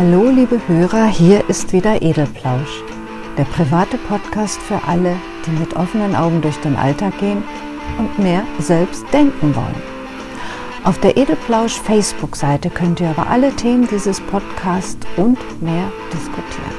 Hallo 0.00 0.30
liebe 0.30 0.58
Hörer, 0.66 1.08
hier 1.08 1.46
ist 1.50 1.74
wieder 1.74 2.00
Edelplausch, 2.00 2.82
der 3.36 3.44
private 3.44 3.98
Podcast 3.98 4.58
für 4.62 4.82
alle, 4.84 5.14
die 5.44 5.50
mit 5.50 5.76
offenen 5.76 6.14
Augen 6.14 6.40
durch 6.40 6.56
den 6.56 6.74
Alltag 6.74 7.18
gehen 7.18 7.44
und 7.98 8.18
mehr 8.18 8.42
selbst 8.60 9.04
denken 9.12 9.54
wollen. 9.54 9.82
Auf 10.84 10.98
der 11.00 11.18
Edelplausch 11.18 11.74
Facebook-Seite 11.74 12.70
könnt 12.70 13.00
ihr 13.00 13.10
über 13.10 13.26
alle 13.26 13.54
Themen 13.56 13.86
dieses 13.88 14.22
Podcasts 14.22 15.06
und 15.18 15.36
mehr 15.60 15.92
diskutieren. 16.10 16.78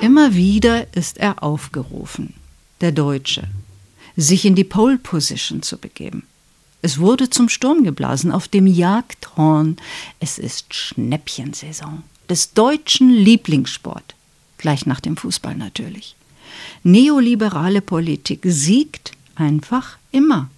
Immer 0.00 0.34
wieder 0.34 0.86
ist 0.94 1.18
er 1.18 1.42
aufgerufen, 1.42 2.32
der 2.80 2.92
Deutsche, 2.92 3.42
sich 4.14 4.44
in 4.44 4.54
die 4.54 4.62
Pole 4.62 4.98
Position 4.98 5.62
zu 5.62 5.78
begeben. 5.78 6.22
Es 6.80 6.98
wurde 6.98 7.28
zum 7.28 7.48
Sturm 7.48 7.82
geblasen 7.82 8.30
auf 8.30 8.46
dem 8.46 8.66
Jagdhorn. 8.66 9.76
Es 10.20 10.38
ist 10.38 10.74
Schnäppchensaison 10.74 12.04
des 12.28 12.52
deutschen 12.52 13.10
Lieblingssport. 13.10 14.14
Gleich 14.58 14.86
nach 14.86 15.00
dem 15.00 15.16
Fußball 15.16 15.56
natürlich. 15.56 16.14
Neoliberale 16.82 17.80
Politik 17.80 18.40
siegt 18.44 19.12
einfach 19.34 19.98
immer. 20.12 20.50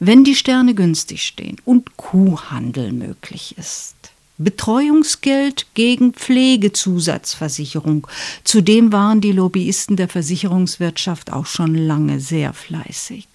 Wenn 0.00 0.24
die 0.24 0.34
Sterne 0.34 0.74
günstig 0.74 1.22
stehen 1.22 1.56
und 1.64 1.96
Kuhhandel 1.96 2.92
möglich 2.92 3.54
ist. 3.56 3.94
Betreuungsgeld 4.38 5.66
gegen 5.74 6.14
Pflegezusatzversicherung. 6.14 8.06
Zudem 8.44 8.92
waren 8.92 9.20
die 9.20 9.32
Lobbyisten 9.32 9.96
der 9.96 10.08
Versicherungswirtschaft 10.08 11.32
auch 11.32 11.46
schon 11.46 11.74
lange 11.74 12.18
sehr 12.18 12.52
fleißig. 12.52 13.28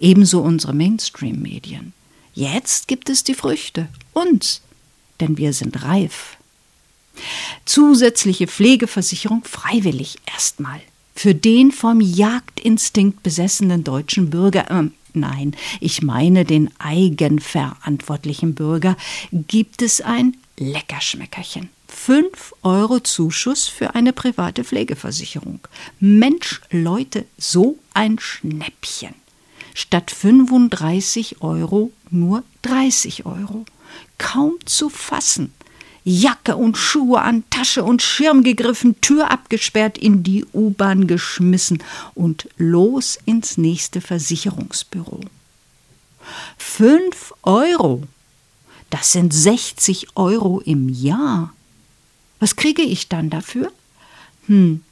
Ebenso 0.00 0.40
unsere 0.40 0.74
Mainstream-Medien. 0.74 1.92
Jetzt 2.34 2.86
gibt 2.86 3.08
es 3.08 3.24
die 3.24 3.34
Früchte, 3.34 3.88
uns, 4.12 4.60
denn 5.20 5.38
wir 5.38 5.52
sind 5.52 5.82
reif. 5.82 6.36
Zusätzliche 7.64 8.46
Pflegeversicherung 8.46 9.42
freiwillig 9.44 10.18
erstmal. 10.26 10.80
Für 11.14 11.34
den 11.34 11.72
vom 11.72 12.02
Jagdinstinkt 12.02 13.22
besessenen 13.22 13.84
deutschen 13.84 14.28
Bürger, 14.28 14.70
äh, 14.70 14.90
nein, 15.14 15.56
ich 15.80 16.02
meine 16.02 16.44
den 16.44 16.70
eigenverantwortlichen 16.78 18.54
Bürger, 18.54 18.98
gibt 19.32 19.80
es 19.80 20.02
ein 20.02 20.36
Leckerschmeckerchen. 20.58 21.70
5 21.88 22.54
Euro 22.62 23.00
Zuschuss 23.00 23.66
für 23.66 23.94
eine 23.94 24.12
private 24.12 24.62
Pflegeversicherung. 24.62 25.60
Mensch, 26.00 26.60
Leute, 26.70 27.24
so 27.38 27.78
ein 27.94 28.18
Schnäppchen 28.18 29.14
statt 29.76 30.10
35 30.10 31.42
Euro 31.42 31.92
nur 32.10 32.42
30 32.62 33.26
Euro. 33.26 33.66
Kaum 34.16 34.54
zu 34.64 34.88
fassen. 34.88 35.52
Jacke 36.02 36.56
und 36.56 36.78
Schuhe 36.78 37.20
an, 37.20 37.44
Tasche 37.50 37.84
und 37.84 38.00
Schirm 38.00 38.42
gegriffen, 38.42 39.00
Tür 39.00 39.30
abgesperrt, 39.30 39.98
in 39.98 40.22
die 40.22 40.46
U-Bahn 40.52 41.06
geschmissen 41.06 41.82
und 42.14 42.48
los 42.56 43.18
ins 43.26 43.58
nächste 43.58 44.00
Versicherungsbüro. 44.00 45.20
Fünf 46.56 47.34
Euro. 47.42 48.04
Das 48.88 49.12
sind 49.12 49.34
60 49.34 50.16
Euro 50.16 50.60
im 50.60 50.88
Jahr. 50.88 51.52
Was 52.38 52.56
kriege 52.56 52.82
ich 52.82 53.08
dann 53.08 53.28
dafür? 53.28 53.72
Hm, 54.46 54.82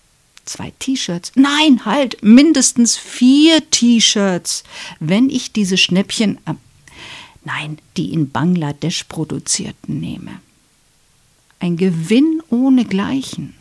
zwei 0.45 0.73
T-Shirts. 0.79 1.33
Nein, 1.35 1.85
halt, 1.85 2.23
mindestens 2.23 2.97
vier 2.97 3.69
T-Shirts, 3.71 4.65
wenn 5.01 5.31
ich 5.31 5.53
diese 5.53 5.77
Schnäppchen, 5.77 6.39
äh, 6.47 6.55
nein, 7.45 7.79
die 7.97 8.13
in 8.13 8.31
Bangladesch 8.31 9.05
produzierten 9.05 10.01
nehme. 10.01 10.41
Ein 11.61 11.77
Gewinn 11.77 12.43
ohnegleichen. 12.51 13.55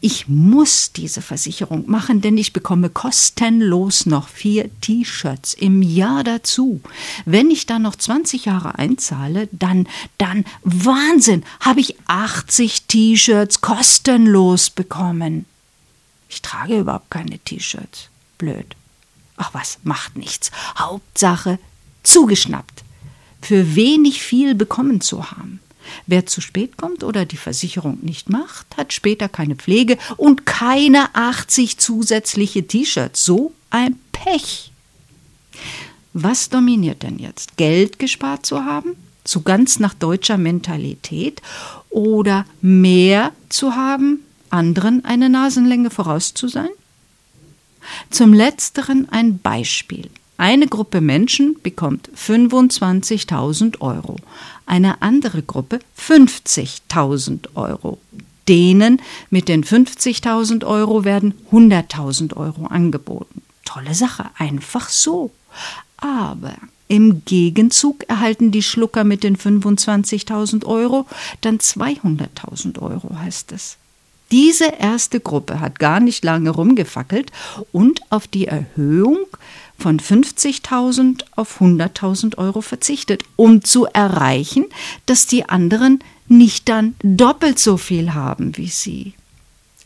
Ich 0.00 0.28
muss 0.28 0.92
diese 0.92 1.22
Versicherung 1.22 1.88
machen, 1.88 2.20
denn 2.20 2.36
ich 2.36 2.52
bekomme 2.52 2.90
kostenlos 2.90 4.06
noch 4.06 4.28
vier 4.28 4.70
T-Shirts 4.80 5.54
im 5.54 5.82
Jahr 5.82 6.24
dazu. 6.24 6.80
Wenn 7.24 7.50
ich 7.50 7.66
dann 7.66 7.82
noch 7.82 7.96
20 7.96 8.44
Jahre 8.44 8.78
einzahle, 8.78 9.48
dann, 9.52 9.88
dann, 10.18 10.44
Wahnsinn, 10.62 11.44
habe 11.60 11.80
ich 11.80 11.96
80 12.06 12.82
T-Shirts 12.82 13.60
kostenlos 13.60 14.70
bekommen. 14.70 15.46
Ich 16.34 16.42
trage 16.42 16.80
überhaupt 16.80 17.12
keine 17.12 17.38
T-Shirts. 17.38 18.08
Blöd. 18.38 18.74
Ach 19.36 19.54
was, 19.54 19.78
macht 19.84 20.16
nichts. 20.16 20.50
Hauptsache 20.76 21.60
zugeschnappt. 22.02 22.82
Für 23.40 23.76
wenig 23.76 24.20
viel 24.20 24.56
bekommen 24.56 25.00
zu 25.00 25.30
haben. 25.30 25.60
Wer 26.08 26.26
zu 26.26 26.40
spät 26.40 26.76
kommt 26.76 27.04
oder 27.04 27.24
die 27.24 27.36
Versicherung 27.36 27.98
nicht 28.02 28.30
macht, 28.30 28.76
hat 28.76 28.92
später 28.92 29.28
keine 29.28 29.54
Pflege 29.54 29.96
und 30.16 30.44
keine 30.44 31.14
80 31.14 31.78
zusätzliche 31.78 32.66
T-Shirts. 32.66 33.24
So 33.24 33.52
ein 33.70 33.96
Pech. 34.10 34.72
Was 36.14 36.48
dominiert 36.48 37.04
denn 37.04 37.20
jetzt? 37.20 37.56
Geld 37.56 38.00
gespart 38.00 38.44
zu 38.44 38.64
haben? 38.64 38.96
So 39.24 39.42
ganz 39.42 39.78
nach 39.78 39.94
deutscher 39.94 40.36
Mentalität? 40.36 41.42
Oder 41.90 42.44
mehr 42.60 43.30
zu 43.50 43.76
haben 43.76 44.24
anderen 44.54 45.04
eine 45.04 45.28
Nasenlänge 45.28 45.90
voraus 45.90 46.32
zu 46.32 46.48
sein? 46.48 46.70
Zum 48.10 48.32
letzteren 48.32 49.08
ein 49.10 49.38
Beispiel. 49.38 50.08
Eine 50.36 50.66
Gruppe 50.66 51.00
Menschen 51.00 51.56
bekommt 51.62 52.10
25.000 52.16 53.80
Euro, 53.80 54.16
eine 54.66 55.02
andere 55.02 55.42
Gruppe 55.42 55.80
50.000 55.98 57.48
Euro. 57.54 57.98
Denen 58.48 59.00
mit 59.30 59.48
den 59.48 59.64
50.000 59.64 60.64
Euro 60.66 61.04
werden 61.04 61.34
100.000 61.50 62.36
Euro 62.36 62.66
angeboten. 62.66 63.42
Tolle 63.64 63.94
Sache, 63.94 64.26
einfach 64.36 64.88
so. 64.88 65.30
Aber 65.96 66.54
im 66.88 67.24
Gegenzug 67.24 68.04
erhalten 68.08 68.50
die 68.50 68.62
Schlucker 68.62 69.04
mit 69.04 69.24
den 69.24 69.36
25.000 69.36 70.64
Euro 70.66 71.06
dann 71.40 71.58
200.000 71.58 72.80
Euro, 72.82 73.16
heißt 73.18 73.52
es. 73.52 73.78
Diese 74.34 74.64
erste 74.80 75.20
Gruppe 75.20 75.60
hat 75.60 75.78
gar 75.78 76.00
nicht 76.00 76.24
lange 76.24 76.50
rumgefackelt 76.50 77.30
und 77.70 78.00
auf 78.10 78.26
die 78.26 78.48
Erhöhung 78.48 79.18
von 79.78 80.00
50.000 80.00 81.22
auf 81.36 81.60
100.000 81.60 82.36
Euro 82.38 82.60
verzichtet, 82.60 83.22
um 83.36 83.62
zu 83.62 83.86
erreichen, 83.86 84.64
dass 85.06 85.28
die 85.28 85.48
anderen 85.48 86.00
nicht 86.26 86.68
dann 86.68 86.96
doppelt 87.04 87.60
so 87.60 87.76
viel 87.76 88.12
haben 88.12 88.56
wie 88.56 88.66
sie. 88.66 89.12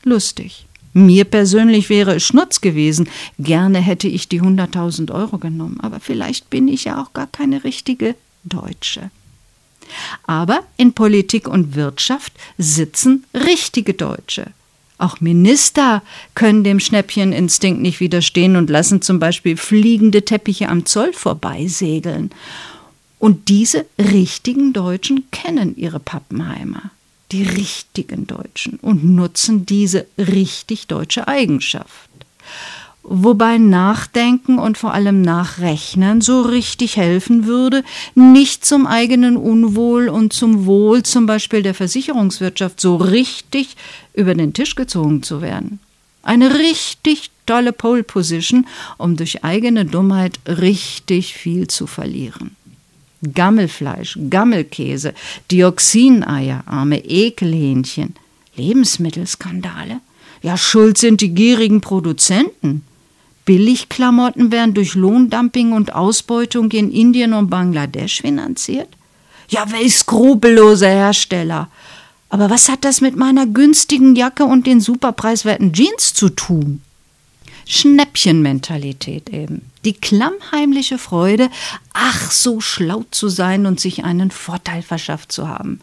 Lustig. 0.03 0.64
Mir 0.94 1.26
persönlich 1.26 1.91
wäre 1.91 2.14
es 2.14 2.25
Schnutz 2.25 2.62
gewesen. 2.62 3.06
Gerne 3.38 3.81
hätte 3.81 4.08
ich 4.08 4.31
die 4.31 4.41
100.000 4.41 5.12
Euro 5.12 5.37
genommen, 5.37 5.78
aber 5.81 6.00
vielleicht 6.00 6.48
bin 6.48 6.69
ich 6.69 6.84
ja 6.84 7.03
auch 7.03 7.12
gar 7.12 7.26
keine 7.26 7.64
richtige 7.64 8.14
Deutsche. 8.44 9.10
Aber 10.25 10.62
in 10.76 10.93
Politik 10.93 11.49
und 11.49 11.75
Wirtschaft 11.75 12.32
sitzen 12.59 13.25
richtige 13.34 13.94
Deutsche. 13.94 14.53
Auch 14.99 15.21
Minister 15.21 16.03
können 16.34 16.65
dem 16.65 16.81
Schnäppcheninstinkt 16.81 17.81
nicht 17.81 18.00
widerstehen 18.00 18.56
und 18.56 18.69
lassen 18.69 19.00
zum 19.00 19.21
Beispiel 19.21 19.56
fliegende 19.56 20.25
Teppiche 20.25 20.69
am 20.69 20.87
Zoll 20.87 21.12
vorbeisegeln. 21.12 22.31
Und 23.21 23.49
diese 23.49 23.87
richtigen 23.99 24.72
Deutschen 24.72 25.31
kennen 25.31 25.76
ihre 25.76 26.00
Pappenheimer, 26.00 26.91
die 27.31 27.44
richtigen 27.44 28.26
Deutschen, 28.26 28.78
und 28.81 29.05
nutzen 29.05 29.66
diese 29.66 30.06
richtig 30.19 30.88
deutsche 30.88 31.28
Eigenschaft 31.28 32.07
wobei 33.08 33.58
Nachdenken 33.58 34.58
und 34.58 34.78
vor 34.78 34.93
allem 34.93 35.22
Nachrechnen 35.22 36.20
so 36.20 36.43
richtig 36.43 36.96
helfen 36.96 37.46
würde, 37.46 37.82
nicht 38.14 38.64
zum 38.64 38.87
eigenen 38.87 39.37
Unwohl 39.37 40.08
und 40.08 40.32
zum 40.32 40.66
Wohl 40.66 41.02
zum 41.02 41.26
Beispiel 41.26 41.62
der 41.62 41.75
Versicherungswirtschaft 41.75 42.81
so 42.81 42.96
richtig 42.96 43.76
über 44.14 44.34
den 44.34 44.52
Tisch 44.52 44.75
gezogen 44.75 45.22
zu 45.22 45.40
werden. 45.40 45.81
Eine 46.22 46.58
richtig 46.58 47.31
tolle 47.46 47.72
Pole 47.72 48.02
Position, 48.02 48.66
um 48.99 49.16
durch 49.16 49.44
eigene 49.44 49.84
Dummheit 49.84 50.38
richtig 50.46 51.34
viel 51.34 51.66
zu 51.69 51.87
verlieren. 51.87 52.56
Gammelfleisch, 53.34 54.19
Gammelkäse, 54.28 55.14
Dioxineier, 55.50 56.62
arme 56.66 57.04
Ekelhähnchen, 57.04 58.14
Lebensmittelskandale. 58.54 60.00
Ja, 60.43 60.56
schuld 60.56 60.99
sind 60.99 61.20
die 61.20 61.34
gierigen 61.34 61.81
Produzenten. 61.81 62.84
Billigklamotten 63.49 64.53
werden 64.53 64.75
durch 64.75 64.95
Lohndumping 64.95 65.73
und 65.73 65.95
Ausbeutung 65.95 66.71
in 66.71 66.93
Indien 66.93 67.33
und 67.33 67.49
Bangladesch 67.49 68.21
finanziert? 68.21 68.91
Ja, 69.49 69.73
welch 69.73 69.97
skrupellose 69.97 70.87
Hersteller. 70.87 71.71
Aber 72.29 72.50
was 72.50 72.69
hat 72.69 72.85
das 72.85 73.00
mit 73.00 73.17
meiner 73.17 73.47
günstigen 73.47 74.15
Jacke 74.15 74.45
und 74.45 74.67
den 74.67 74.83
superpreiswerten 74.83 75.73
Jeans 75.73 76.12
zu 76.12 76.29
tun? 76.29 76.83
Schnäppchenmentalität 77.65 79.31
eben. 79.31 79.62
Die 79.87 79.95
klammheimliche 79.95 80.99
Freude, 80.99 81.49
ach 81.95 82.31
so 82.31 82.61
schlau 82.61 83.06
zu 83.11 83.31
sein 83.31 83.65
und 83.65 83.81
sich 83.81 84.05
einen 84.05 84.31
Vorteil 84.31 84.83
verschafft 84.83 85.33
zu 85.33 85.49
haben. 85.49 85.81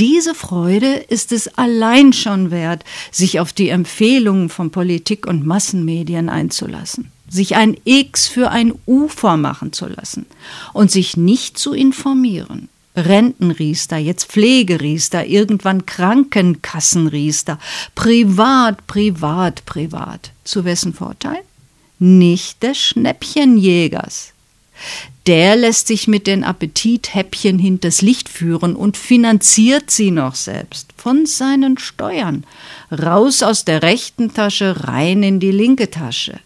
Diese 0.00 0.34
Freude 0.34 0.94
ist 0.94 1.30
es 1.30 1.58
allein 1.58 2.14
schon 2.14 2.50
wert, 2.50 2.84
sich 3.10 3.38
auf 3.38 3.52
die 3.52 3.68
Empfehlungen 3.68 4.48
von 4.48 4.70
Politik 4.70 5.26
und 5.26 5.44
Massenmedien 5.44 6.30
einzulassen, 6.30 7.12
sich 7.28 7.56
ein 7.56 7.76
X 7.84 8.26
für 8.26 8.50
ein 8.50 8.72
U 8.86 9.08
vormachen 9.08 9.74
zu 9.74 9.88
lassen 9.88 10.24
und 10.72 10.90
sich 10.90 11.18
nicht 11.18 11.58
zu 11.58 11.74
informieren. 11.74 12.70
Rentenriester, 12.96 13.98
jetzt 13.98 14.32
Pflegeriester, 14.32 15.26
irgendwann 15.26 15.84
Krankenkassenriester, 15.84 17.58
privat, 17.94 18.86
privat, 18.86 19.66
privat. 19.66 20.32
Zu 20.44 20.64
wessen 20.64 20.94
Vorteil? 20.94 21.42
Nicht 21.98 22.62
des 22.62 22.78
Schnäppchenjägers. 22.78 24.32
Der 25.26 25.54
lässt 25.54 25.86
sich 25.86 26.08
mit 26.08 26.26
den 26.26 26.44
Appetithäppchen 26.44 27.58
hinters 27.58 28.00
Licht 28.00 28.28
führen 28.28 28.74
und 28.74 28.96
finanziert 28.96 29.90
sie 29.90 30.10
noch 30.10 30.34
selbst 30.34 30.88
von 30.96 31.26
seinen 31.26 31.78
Steuern. 31.78 32.44
Raus 32.90 33.42
aus 33.42 33.64
der 33.64 33.82
rechten 33.82 34.32
Tasche, 34.32 34.84
rein 34.84 35.22
in 35.22 35.38
die 35.38 35.52
linke 35.52 35.90
Tasche. 35.90 36.40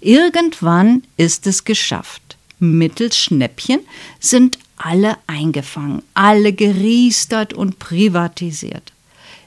Irgendwann 0.00 1.02
ist 1.16 1.46
es 1.46 1.64
geschafft. 1.64 2.36
Mittels 2.58 3.16
Schnäppchen 3.16 3.80
sind 4.20 4.58
alle 4.76 5.16
eingefangen, 5.26 6.02
alle 6.14 6.52
geriestert 6.52 7.52
und 7.54 7.78
privatisiert. 7.80 8.92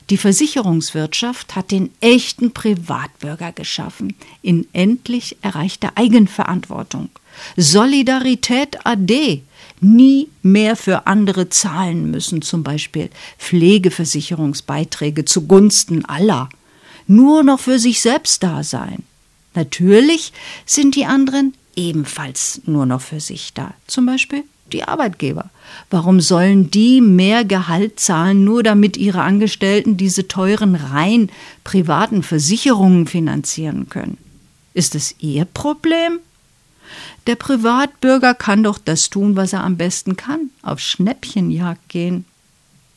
Die 0.10 0.18
Versicherungswirtschaft 0.18 1.56
hat 1.56 1.72
den 1.72 1.92
echten 2.00 2.52
Privatbürger 2.52 3.52
geschaffen, 3.52 4.16
in 4.42 4.68
endlich 4.72 5.38
erreichter 5.42 5.94
Eigenverantwortung. 5.96 7.10
Solidarität 7.58 8.86
AD, 8.86 9.42
nie 9.82 10.30
mehr 10.42 10.76
für 10.76 11.08
andere 11.08 11.50
zahlen 11.50 12.12
müssen, 12.12 12.42
zum 12.42 12.64
Beispiel 12.64 13.10
Pflegeversicherungsbeiträge 13.38 15.26
zugunsten 15.26 16.06
aller, 16.06 16.50
nur 17.08 17.44
noch 17.44 17.60
für 17.60 17.80
sich 17.80 18.02
selbst 18.02 18.44
da 18.44 18.64
sein. 18.64 19.04
Natürlich 19.54 20.34
sind 20.66 20.96
die 20.96 21.06
anderen 21.06 21.54
ebenfalls 21.76 22.62
nur 22.66 22.86
noch 22.86 23.02
für 23.02 23.20
sich 23.20 23.54
da, 23.54 23.74
zum 23.88 24.06
Beispiel 24.06 24.44
die 24.72 24.84
Arbeitgeber. 24.84 25.50
Warum 25.90 26.20
sollen 26.22 26.72
die 26.72 27.02
mehr 27.02 27.46
Gehalt 27.46 28.00
zahlen, 28.00 28.44
nur 28.44 28.64
damit 28.64 28.98
ihre 28.98 29.22
Angestellten 29.22 29.98
diese 29.98 30.28
teuren 30.28 30.76
rein 30.76 31.30
privaten 31.64 32.24
Versicherungen 32.24 33.08
finanzieren 33.08 33.88
können? 33.90 34.18
Ist 34.74 34.96
es 34.96 35.16
ihr 35.20 35.46
Problem? 35.46 36.20
Der 37.28 37.36
Privatbürger 37.36 38.34
kann 38.34 38.64
doch 38.64 38.78
das 38.78 39.10
tun, 39.10 39.36
was 39.36 39.54
er 39.54 39.64
am 39.64 39.78
besten 39.78 40.16
kann, 40.16 40.50
auf 40.62 40.80
Schnäppchenjagd 40.80 41.90
gehen. 41.90 42.26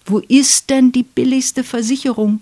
Wo 0.04 0.18
ist 0.20 0.70
denn 0.70 0.92
die 0.92 1.02
billigste 1.02 1.64
Versicherung? 1.64 2.40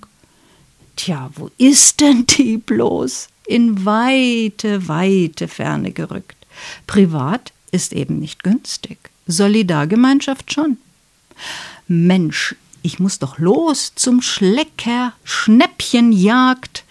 Tja, 0.97 1.31
wo 1.35 1.51
ist 1.59 2.01
denn 2.01 2.27
die 2.27 2.57
bloß? 2.59 3.29
In 3.47 3.85
weite, 3.85 4.89
weite 4.89 5.47
Ferne 5.47 5.93
gerückt. 5.93 6.37
Privat 6.87 7.53
ist 7.71 7.93
eben 7.93 8.19
nicht 8.19 8.43
günstig. 8.43 8.99
Solidargemeinschaft 9.27 10.53
schon. 10.53 10.79
Mensch, 11.89 12.57
ich 12.83 12.99
muss 12.99 13.19
doch 13.19 13.39
los 13.39 13.93
zum 13.95 14.23
Schlecker, 14.23 15.13
Schnäppchenjagd. 15.25 16.85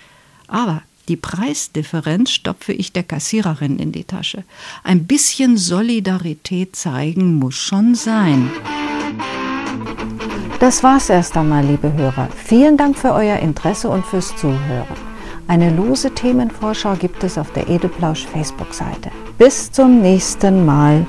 Aber 0.48 0.84
die 1.06 1.16
Preisdifferenz 1.16 2.32
stopfe 2.32 2.74
ich 2.74 2.92
der 2.92 3.04
Kassiererin 3.04 3.80
in 3.80 3.92
die 3.92 4.04
Tasche. 4.04 4.44
Ein 4.84 5.06
bisschen 5.06 5.58
Solidarität 5.58 6.76
zeigen 6.76 7.36
muss 7.36 7.56
schon 7.56 7.96
sein. 7.96 8.50
Das 10.60 10.84
war's 10.84 11.10
erst 11.10 11.36
einmal, 11.38 11.66
liebe 11.66 11.92
Hörer. 11.94 12.30
Vielen 12.36 12.78
Dank 12.78 12.98
für 12.98 13.14
euer 13.14 13.38
Interesse 13.38 13.90
und 13.90 14.06
fürs 14.06 14.36
Zuhören. 14.36 14.88
Eine 15.48 15.70
lose 15.70 16.12
Themenvorschau 16.12 16.96
gibt 16.96 17.24
es 17.24 17.38
auf 17.38 17.52
der 17.54 17.70
Edelplausch 17.70 18.26
Facebook-Seite. 18.26 19.12
Bis 19.38 19.72
zum 19.72 20.02
nächsten 20.02 20.66
Mal. 20.66 21.06